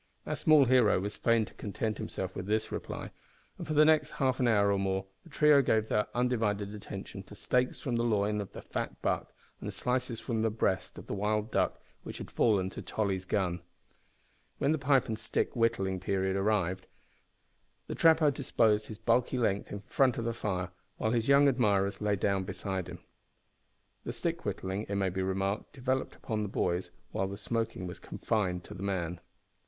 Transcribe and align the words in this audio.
Our 0.25 0.35
small 0.35 0.65
hero 0.65 0.99
was 0.99 1.15
fain 1.15 1.45
to 1.45 1.53
content 1.53 1.99
himself 1.99 2.35
with 2.35 2.47
this 2.47 2.71
reply, 2.71 3.11
and 3.59 3.67
for 3.67 3.75
the 3.75 3.85
next 3.85 4.09
half 4.13 4.41
hour 4.41 4.71
or 4.71 4.79
more 4.79 5.05
the 5.23 5.29
trio 5.29 5.61
gave 5.61 5.89
their 5.89 6.07
undivided 6.15 6.73
attention 6.73 7.21
to 7.21 7.35
steaks 7.35 7.79
from 7.81 7.97
the 7.97 8.03
loin 8.03 8.41
of 8.41 8.51
the 8.51 8.63
fat 8.63 8.99
buck 9.03 9.31
and 9.59 9.71
slices 9.71 10.19
from 10.19 10.41
the 10.41 10.49
breast 10.49 10.97
of 10.97 11.05
the 11.05 11.13
wild 11.13 11.51
duck 11.51 11.79
which 12.01 12.17
had 12.17 12.31
fallen 12.31 12.71
to 12.71 12.81
Tolly's 12.81 13.25
gun. 13.25 13.61
When 14.57 14.71
the 14.71 14.79
pipe 14.79 15.05
and 15.07 15.19
stick 15.19 15.55
whittling 15.55 15.99
period 15.99 16.35
arrived, 16.35 16.85
however, 16.87 17.85
the 17.85 17.93
trapper 17.93 18.31
disposed 18.31 18.87
his 18.87 18.97
bulky 18.97 19.37
length 19.37 19.71
in 19.71 19.81
front 19.81 20.17
of 20.17 20.25
the 20.25 20.33
fire, 20.33 20.71
while 20.97 21.11
his 21.11 21.27
young 21.27 21.47
admirers 21.47 22.01
lay 22.01 22.15
down 22.15 22.43
beside 22.43 22.87
him. 22.89 22.97
The 24.03 24.13
stick 24.13 24.45
whittling, 24.45 24.87
it 24.89 24.95
may 24.95 25.09
be 25.09 25.21
remarked, 25.21 25.73
devolved 25.73 26.15
upon 26.15 26.41
the 26.41 26.49
boys, 26.49 26.89
while 27.11 27.27
the 27.27 27.37
smoking 27.37 27.85
was 27.85 27.99
confined 27.99 28.63
to 28.63 28.73
the 28.73 28.81
man. 28.81 29.19